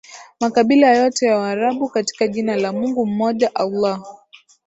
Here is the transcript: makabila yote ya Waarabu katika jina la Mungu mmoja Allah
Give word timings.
makabila 0.39 0.91
yote 0.93 1.25
ya 1.25 1.37
Waarabu 1.37 1.89
katika 1.89 2.27
jina 2.27 2.55
la 2.55 2.73
Mungu 2.73 3.05
mmoja 3.05 3.55
Allah 3.55 4.05